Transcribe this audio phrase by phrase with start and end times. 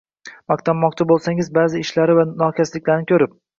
[0.51, 3.41] Maqtamoqchi bo’lsangiz– ba’zi ishlari va nokasliklarini ko’rib